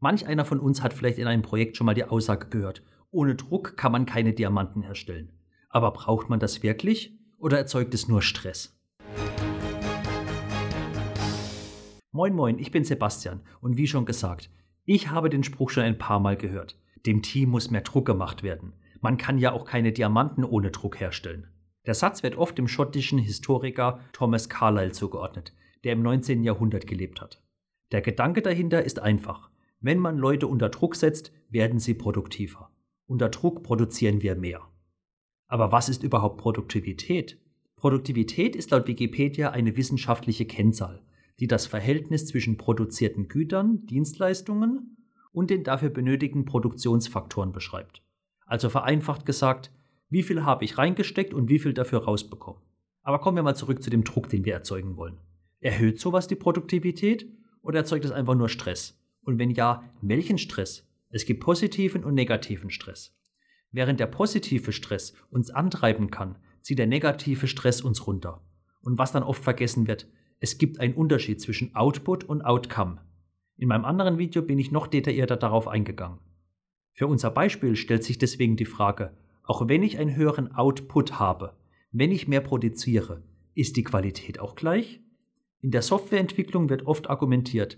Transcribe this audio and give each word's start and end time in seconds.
Manch 0.00 0.28
einer 0.28 0.44
von 0.44 0.60
uns 0.60 0.80
hat 0.80 0.92
vielleicht 0.92 1.18
in 1.18 1.26
einem 1.26 1.42
Projekt 1.42 1.76
schon 1.76 1.84
mal 1.84 1.94
die 1.94 2.04
Aussage 2.04 2.46
gehört, 2.50 2.84
ohne 3.10 3.34
Druck 3.34 3.76
kann 3.76 3.90
man 3.90 4.06
keine 4.06 4.32
Diamanten 4.32 4.82
herstellen. 4.82 5.32
Aber 5.70 5.90
braucht 5.90 6.28
man 6.28 6.38
das 6.38 6.62
wirklich 6.62 7.18
oder 7.36 7.58
erzeugt 7.58 7.94
es 7.94 8.06
nur 8.06 8.22
Stress? 8.22 8.78
Moin 12.12 12.32
moin, 12.32 12.60
ich 12.60 12.70
bin 12.70 12.84
Sebastian 12.84 13.40
und 13.60 13.76
wie 13.76 13.88
schon 13.88 14.06
gesagt, 14.06 14.50
ich 14.84 15.10
habe 15.10 15.30
den 15.30 15.42
Spruch 15.42 15.70
schon 15.70 15.82
ein 15.82 15.98
paar 15.98 16.20
Mal 16.20 16.36
gehört. 16.36 16.78
Dem 17.04 17.20
Team 17.20 17.50
muss 17.50 17.72
mehr 17.72 17.80
Druck 17.80 18.06
gemacht 18.06 18.44
werden. 18.44 18.74
Man 19.00 19.18
kann 19.18 19.38
ja 19.38 19.52
auch 19.52 19.64
keine 19.64 19.90
Diamanten 19.90 20.44
ohne 20.44 20.70
Druck 20.70 21.00
herstellen. 21.00 21.48
Der 21.86 21.94
Satz 21.94 22.22
wird 22.22 22.36
oft 22.36 22.56
dem 22.56 22.68
schottischen 22.68 23.18
Historiker 23.18 23.98
Thomas 24.12 24.48
Carlyle 24.48 24.92
zugeordnet, 24.92 25.54
der 25.82 25.94
im 25.94 26.02
19. 26.02 26.44
Jahrhundert 26.44 26.86
gelebt 26.86 27.20
hat. 27.20 27.42
Der 27.90 28.00
Gedanke 28.00 28.42
dahinter 28.42 28.84
ist 28.84 29.00
einfach. 29.00 29.50
Wenn 29.80 29.98
man 29.98 30.18
Leute 30.18 30.46
unter 30.46 30.68
Druck 30.70 30.96
setzt, 30.96 31.32
werden 31.50 31.78
sie 31.78 31.94
produktiver. 31.94 32.70
Unter 33.06 33.28
Druck 33.28 33.62
produzieren 33.62 34.22
wir 34.22 34.34
mehr. 34.34 34.62
Aber 35.46 35.72
was 35.72 35.88
ist 35.88 36.02
überhaupt 36.02 36.38
Produktivität? 36.38 37.38
Produktivität 37.76 38.56
ist 38.56 38.70
laut 38.72 38.88
Wikipedia 38.88 39.50
eine 39.50 39.76
wissenschaftliche 39.76 40.46
Kennzahl, 40.46 41.00
die 41.38 41.46
das 41.46 41.66
Verhältnis 41.66 42.26
zwischen 42.26 42.56
produzierten 42.56 43.28
Gütern, 43.28 43.86
Dienstleistungen 43.86 44.96
und 45.32 45.50
den 45.50 45.62
dafür 45.62 45.90
benötigten 45.90 46.44
Produktionsfaktoren 46.44 47.52
beschreibt. 47.52 48.02
Also 48.46 48.68
vereinfacht 48.70 49.26
gesagt, 49.26 49.70
wie 50.10 50.24
viel 50.24 50.44
habe 50.44 50.64
ich 50.64 50.76
reingesteckt 50.76 51.32
und 51.32 51.48
wie 51.48 51.60
viel 51.60 51.72
dafür 51.72 52.04
rausbekommen. 52.04 52.60
Aber 53.02 53.20
kommen 53.20 53.36
wir 53.36 53.42
mal 53.42 53.54
zurück 53.54 53.82
zu 53.82 53.90
dem 53.90 54.02
Druck, 54.04 54.28
den 54.28 54.44
wir 54.44 54.54
erzeugen 54.54 54.96
wollen. 54.96 55.18
Erhöht 55.60 56.00
sowas 56.00 56.26
die 56.26 56.34
Produktivität 56.34 57.30
oder 57.62 57.78
erzeugt 57.78 58.04
es 58.04 58.10
einfach 58.10 58.34
nur 58.34 58.48
Stress? 58.48 58.98
Und 59.28 59.38
wenn 59.38 59.50
ja, 59.50 59.84
welchen 60.00 60.38
Stress? 60.38 60.88
Es 61.10 61.26
gibt 61.26 61.40
positiven 61.40 62.02
und 62.02 62.14
negativen 62.14 62.70
Stress. 62.70 63.14
Während 63.72 64.00
der 64.00 64.06
positive 64.06 64.72
Stress 64.72 65.12
uns 65.28 65.50
antreiben 65.50 66.10
kann, 66.10 66.38
zieht 66.62 66.78
der 66.78 66.86
negative 66.86 67.46
Stress 67.46 67.82
uns 67.82 68.06
runter. 68.06 68.42
Und 68.80 68.96
was 68.96 69.12
dann 69.12 69.22
oft 69.22 69.44
vergessen 69.44 69.86
wird, 69.86 70.08
es 70.40 70.56
gibt 70.56 70.80
einen 70.80 70.94
Unterschied 70.94 71.42
zwischen 71.42 71.76
Output 71.76 72.24
und 72.24 72.40
Outcome. 72.40 73.02
In 73.58 73.68
meinem 73.68 73.84
anderen 73.84 74.16
Video 74.16 74.40
bin 74.40 74.58
ich 74.58 74.72
noch 74.72 74.86
detaillierter 74.86 75.36
darauf 75.36 75.68
eingegangen. 75.68 76.20
Für 76.94 77.06
unser 77.06 77.30
Beispiel 77.30 77.76
stellt 77.76 78.04
sich 78.04 78.16
deswegen 78.16 78.56
die 78.56 78.64
Frage, 78.64 79.14
auch 79.42 79.68
wenn 79.68 79.82
ich 79.82 79.98
einen 79.98 80.16
höheren 80.16 80.54
Output 80.54 81.18
habe, 81.18 81.54
wenn 81.92 82.12
ich 82.12 82.28
mehr 82.28 82.40
produziere, 82.40 83.22
ist 83.54 83.76
die 83.76 83.84
Qualität 83.84 84.40
auch 84.40 84.54
gleich? 84.54 85.02
In 85.60 85.70
der 85.70 85.82
Softwareentwicklung 85.82 86.70
wird 86.70 86.86
oft 86.86 87.10
argumentiert, 87.10 87.76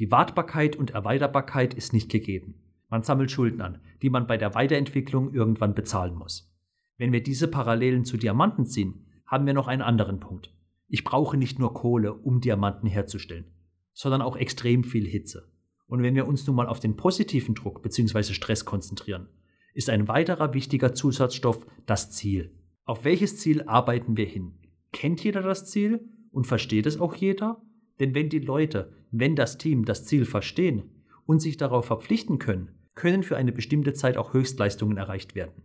die 0.00 0.10
Wartbarkeit 0.10 0.76
und 0.76 0.92
Erweiterbarkeit 0.92 1.74
ist 1.74 1.92
nicht 1.92 2.10
gegeben. 2.10 2.54
Man 2.88 3.02
sammelt 3.02 3.30
Schulden 3.30 3.60
an, 3.60 3.82
die 4.00 4.08
man 4.08 4.26
bei 4.26 4.38
der 4.38 4.54
Weiterentwicklung 4.54 5.34
irgendwann 5.34 5.74
bezahlen 5.74 6.14
muss. 6.14 6.50
Wenn 6.96 7.12
wir 7.12 7.22
diese 7.22 7.48
Parallelen 7.48 8.06
zu 8.06 8.16
Diamanten 8.16 8.64
ziehen, 8.64 9.06
haben 9.26 9.44
wir 9.44 9.52
noch 9.52 9.68
einen 9.68 9.82
anderen 9.82 10.18
Punkt. 10.18 10.54
Ich 10.88 11.04
brauche 11.04 11.36
nicht 11.36 11.58
nur 11.58 11.74
Kohle, 11.74 12.14
um 12.14 12.40
Diamanten 12.40 12.88
herzustellen, 12.88 13.44
sondern 13.92 14.22
auch 14.22 14.36
extrem 14.36 14.84
viel 14.84 15.06
Hitze. 15.06 15.52
Und 15.86 16.02
wenn 16.02 16.14
wir 16.14 16.26
uns 16.26 16.46
nun 16.46 16.56
mal 16.56 16.66
auf 16.66 16.80
den 16.80 16.96
positiven 16.96 17.54
Druck 17.54 17.82
bzw. 17.82 18.32
Stress 18.32 18.64
konzentrieren, 18.64 19.28
ist 19.74 19.90
ein 19.90 20.08
weiterer 20.08 20.54
wichtiger 20.54 20.94
Zusatzstoff 20.94 21.60
das 21.84 22.10
Ziel. 22.10 22.54
Auf 22.84 23.04
welches 23.04 23.36
Ziel 23.36 23.64
arbeiten 23.64 24.16
wir 24.16 24.26
hin? 24.26 24.54
Kennt 24.92 25.22
jeder 25.22 25.42
das 25.42 25.70
Ziel 25.70 26.08
und 26.32 26.46
versteht 26.46 26.86
es 26.86 26.98
auch 26.98 27.14
jeder? 27.14 27.60
Denn 28.00 28.14
wenn 28.14 28.30
die 28.30 28.40
Leute, 28.40 28.92
wenn 29.10 29.36
das 29.36 29.58
Team 29.58 29.84
das 29.84 30.06
Ziel 30.06 30.24
verstehen 30.24 30.90
und 31.26 31.40
sich 31.40 31.56
darauf 31.56 31.84
verpflichten 31.84 32.38
können, 32.38 32.70
können 32.94 33.22
für 33.22 33.36
eine 33.36 33.52
bestimmte 33.52 33.92
Zeit 33.92 34.16
auch 34.16 34.32
Höchstleistungen 34.32 34.96
erreicht 34.96 35.34
werden. 35.34 35.62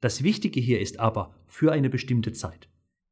Das 0.00 0.22
Wichtige 0.22 0.60
hier 0.60 0.80
ist 0.80 1.00
aber 1.00 1.34
für 1.46 1.72
eine 1.72 1.90
bestimmte 1.90 2.32
Zeit. 2.32 2.68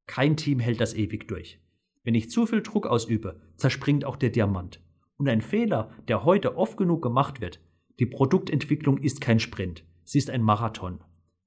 Kein 0.06 0.36
Team 0.36 0.58
hält 0.58 0.80
das 0.80 0.94
ewig 0.94 1.28
durch. 1.28 1.60
Wenn 2.04 2.14
ich 2.14 2.30
zu 2.30 2.46
viel 2.46 2.62
Druck 2.62 2.86
ausübe, 2.86 3.40
zerspringt 3.56 4.04
auch 4.04 4.16
der 4.16 4.30
Diamant. 4.30 4.80
Und 5.16 5.28
ein 5.28 5.40
Fehler, 5.40 5.90
der 6.08 6.24
heute 6.24 6.56
oft 6.56 6.76
genug 6.76 7.02
gemacht 7.02 7.40
wird, 7.40 7.60
die 8.00 8.06
Produktentwicklung 8.06 8.98
ist 8.98 9.20
kein 9.20 9.38
Sprint, 9.38 9.84
sie 10.04 10.18
ist 10.18 10.30
ein 10.30 10.42
Marathon. 10.42 11.00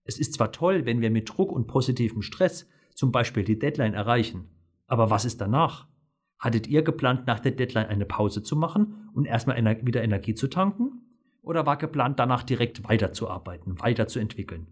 Es 0.03 0.20
ist 0.20 0.34
zwar 0.34 0.52
toll, 0.52 0.86
wenn 0.86 1.02
wir 1.02 1.09
mit 1.09 1.30
Druck 1.30 1.52
und 1.52 1.68
positivem 1.68 2.22
Stress 2.22 2.68
zum 2.94 3.12
Beispiel 3.12 3.44
die 3.44 3.59
Deadline 3.59 3.94
erreichen, 3.94 4.47
aber 4.88 5.09
was 5.09 5.26
ist 5.26 5.42
danach? 5.42 5.88
Hattet 6.40 6.68
ihr 6.68 6.84
geplant, 6.84 7.28
nach 7.28 7.40
der 7.40 7.51
Deadline 7.51 7.88
eine 7.88 8.06
Pause 8.06 8.44
zu 8.44 8.56
machen 8.56 9.09
und 9.13 9.25
erstmal 9.25 9.57
wieder 9.85 10.03
Energie 10.03 10.35
zu 10.35 10.47
tanken? 10.47 11.01
Oder 11.41 11.66
war 11.66 11.78
geplant, 11.78 12.19
danach 12.19 12.44
direkt 12.44 12.88
weiterzuarbeiten, 12.88 13.79
weiterzuentwickeln? 13.79 14.68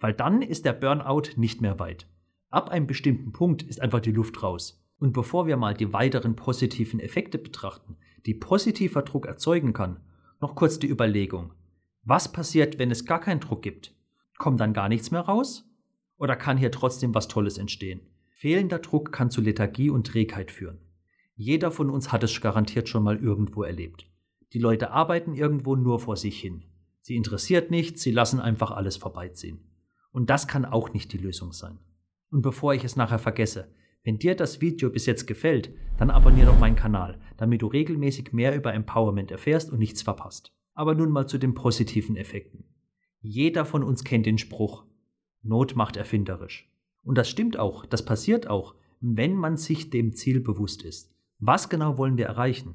Weil 0.00 0.12
dann 0.12 0.42
ist 0.42 0.64
der 0.64 0.72
Burnout 0.72 1.30
nicht 1.36 1.60
mehr 1.60 1.78
weit. 1.78 2.06
Ab 2.50 2.70
einem 2.70 2.86
bestimmten 2.86 3.32
Punkt 3.32 3.62
ist 3.62 3.80
einfach 3.80 4.00
die 4.00 4.12
Luft 4.12 4.42
raus. 4.42 4.84
Und 4.98 5.12
bevor 5.12 5.46
wir 5.46 5.56
mal 5.56 5.74
die 5.74 5.92
weiteren 5.92 6.34
positiven 6.34 6.98
Effekte 6.98 7.38
betrachten, 7.38 7.96
die 8.26 8.34
positiver 8.34 9.02
Druck 9.02 9.26
erzeugen 9.26 9.72
kann, 9.72 10.00
noch 10.40 10.54
kurz 10.54 10.78
die 10.78 10.88
Überlegung. 10.88 11.52
Was 12.02 12.32
passiert, 12.32 12.78
wenn 12.78 12.90
es 12.90 13.04
gar 13.04 13.20
keinen 13.20 13.40
Druck 13.40 13.62
gibt? 13.62 13.94
Kommt 14.38 14.60
dann 14.60 14.72
gar 14.72 14.88
nichts 14.88 15.10
mehr 15.10 15.20
raus? 15.20 15.70
Oder 16.16 16.36
kann 16.36 16.56
hier 16.56 16.72
trotzdem 16.72 17.14
was 17.14 17.28
Tolles 17.28 17.58
entstehen? 17.58 18.00
Fehlender 18.28 18.78
Druck 18.78 19.12
kann 19.12 19.30
zu 19.30 19.40
Lethargie 19.40 19.90
und 19.90 20.06
Trägheit 20.06 20.50
führen. 20.50 20.78
Jeder 21.40 21.70
von 21.70 21.88
uns 21.88 22.10
hat 22.10 22.24
es 22.24 22.40
garantiert 22.40 22.88
schon 22.88 23.04
mal 23.04 23.16
irgendwo 23.16 23.62
erlebt. 23.62 24.10
Die 24.52 24.58
Leute 24.58 24.90
arbeiten 24.90 25.34
irgendwo 25.34 25.76
nur 25.76 26.00
vor 26.00 26.16
sich 26.16 26.40
hin. 26.40 26.64
Sie 27.00 27.14
interessiert 27.14 27.70
nichts, 27.70 28.02
sie 28.02 28.10
lassen 28.10 28.40
einfach 28.40 28.72
alles 28.72 28.96
vorbeiziehen. 28.96 29.60
Und 30.10 30.30
das 30.30 30.48
kann 30.48 30.64
auch 30.64 30.92
nicht 30.92 31.12
die 31.12 31.18
Lösung 31.18 31.52
sein. 31.52 31.78
Und 32.32 32.42
bevor 32.42 32.74
ich 32.74 32.82
es 32.82 32.96
nachher 32.96 33.20
vergesse, 33.20 33.72
wenn 34.02 34.18
dir 34.18 34.34
das 34.34 34.60
Video 34.60 34.90
bis 34.90 35.06
jetzt 35.06 35.28
gefällt, 35.28 35.72
dann 35.96 36.10
abonniere 36.10 36.48
doch 36.48 36.58
meinen 36.58 36.74
Kanal, 36.74 37.20
damit 37.36 37.62
du 37.62 37.68
regelmäßig 37.68 38.32
mehr 38.32 38.56
über 38.56 38.74
Empowerment 38.74 39.30
erfährst 39.30 39.70
und 39.70 39.78
nichts 39.78 40.02
verpasst. 40.02 40.52
Aber 40.74 40.96
nun 40.96 41.12
mal 41.12 41.28
zu 41.28 41.38
den 41.38 41.54
positiven 41.54 42.16
Effekten. 42.16 42.64
Jeder 43.20 43.64
von 43.64 43.84
uns 43.84 44.02
kennt 44.02 44.26
den 44.26 44.38
Spruch, 44.38 44.86
Not 45.44 45.76
macht 45.76 45.96
erfinderisch. 45.96 46.68
Und 47.04 47.16
das 47.16 47.30
stimmt 47.30 47.60
auch, 47.60 47.86
das 47.86 48.04
passiert 48.04 48.48
auch, 48.48 48.74
wenn 49.00 49.36
man 49.36 49.56
sich 49.56 49.90
dem 49.90 50.14
Ziel 50.14 50.40
bewusst 50.40 50.82
ist. 50.82 51.14
Was 51.38 51.68
genau 51.68 51.98
wollen 51.98 52.16
wir 52.16 52.26
erreichen? 52.26 52.74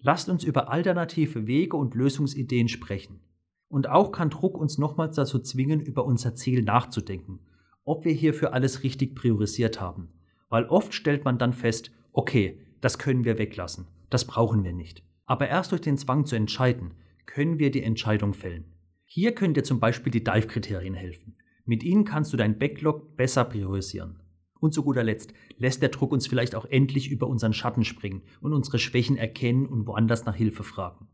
Lasst 0.00 0.28
uns 0.28 0.42
über 0.42 0.70
alternative 0.70 1.46
Wege 1.46 1.76
und 1.76 1.94
Lösungsideen 1.94 2.68
sprechen. 2.68 3.20
Und 3.68 3.88
auch 3.88 4.10
kann 4.10 4.30
Druck 4.30 4.58
uns 4.58 4.78
nochmals 4.78 5.14
dazu 5.14 5.38
zwingen, 5.38 5.80
über 5.80 6.04
unser 6.04 6.34
Ziel 6.34 6.62
nachzudenken, 6.62 7.38
ob 7.84 8.04
wir 8.04 8.12
hierfür 8.12 8.52
alles 8.52 8.82
richtig 8.82 9.14
priorisiert 9.14 9.80
haben. 9.80 10.08
Weil 10.48 10.64
oft 10.64 10.92
stellt 10.92 11.24
man 11.24 11.38
dann 11.38 11.52
fest, 11.52 11.92
okay, 12.12 12.58
das 12.80 12.98
können 12.98 13.24
wir 13.24 13.38
weglassen, 13.38 13.86
das 14.08 14.24
brauchen 14.24 14.64
wir 14.64 14.72
nicht. 14.72 15.04
Aber 15.26 15.46
erst 15.46 15.70
durch 15.70 15.82
den 15.82 15.96
Zwang 15.96 16.26
zu 16.26 16.34
entscheiden, 16.34 16.94
können 17.26 17.60
wir 17.60 17.70
die 17.70 17.84
Entscheidung 17.84 18.34
fällen. 18.34 18.64
Hier 19.04 19.36
können 19.36 19.54
dir 19.54 19.62
zum 19.62 19.78
Beispiel 19.78 20.10
die 20.10 20.24
Dive-Kriterien 20.24 20.94
helfen. 20.94 21.36
Mit 21.64 21.84
ihnen 21.84 22.04
kannst 22.04 22.32
du 22.32 22.36
dein 22.36 22.58
Backlog 22.58 23.16
besser 23.16 23.44
priorisieren. 23.44 24.20
Und 24.60 24.72
zu 24.74 24.82
guter 24.82 25.02
Letzt 25.02 25.32
lässt 25.56 25.82
der 25.82 25.88
Druck 25.88 26.12
uns 26.12 26.26
vielleicht 26.26 26.54
auch 26.54 26.66
endlich 26.66 27.10
über 27.10 27.26
unseren 27.26 27.54
Schatten 27.54 27.84
springen 27.84 28.22
und 28.40 28.52
unsere 28.52 28.78
Schwächen 28.78 29.16
erkennen 29.16 29.66
und 29.66 29.86
woanders 29.86 30.26
nach 30.26 30.36
Hilfe 30.36 30.62
fragen. 30.62 31.08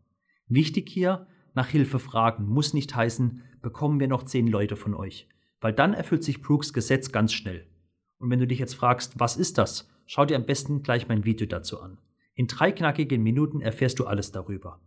Wichtig 0.48 0.88
hier, 0.88 1.26
nach 1.54 1.68
Hilfe 1.68 1.98
fragen 1.98 2.46
muss 2.46 2.74
nicht 2.74 2.94
heißen, 2.94 3.42
bekommen 3.62 4.00
wir 4.00 4.08
noch 4.08 4.24
zehn 4.24 4.46
Leute 4.46 4.76
von 4.76 4.94
euch, 4.94 5.28
weil 5.60 5.72
dann 5.72 5.94
erfüllt 5.94 6.24
sich 6.24 6.42
Brooks 6.42 6.72
Gesetz 6.72 7.12
ganz 7.12 7.32
schnell. 7.32 7.66
Und 8.18 8.30
wenn 8.30 8.38
du 8.38 8.46
dich 8.46 8.58
jetzt 8.58 8.74
fragst, 8.74 9.18
was 9.18 9.36
ist 9.36 9.58
das, 9.58 9.88
schau 10.06 10.24
dir 10.24 10.36
am 10.36 10.46
besten 10.46 10.82
gleich 10.82 11.08
mein 11.08 11.24
Video 11.24 11.46
dazu 11.46 11.80
an. 11.80 11.98
In 12.34 12.46
drei 12.48 12.72
knackigen 12.72 13.22
Minuten 13.22 13.60
erfährst 13.60 13.98
du 13.98 14.06
alles 14.06 14.32
darüber. 14.32 14.80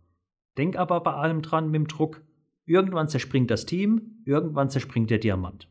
Denk 0.56 0.76
aber 0.76 1.00
bei 1.00 1.12
allem 1.12 1.42
dran 1.42 1.70
mit 1.70 1.76
dem 1.76 1.88
Druck, 1.88 2.22
irgendwann 2.64 3.08
zerspringt 3.08 3.50
das 3.50 3.66
Team, 3.66 4.22
irgendwann 4.24 4.70
zerspringt 4.70 5.10
der 5.10 5.18
Diamant. 5.18 5.68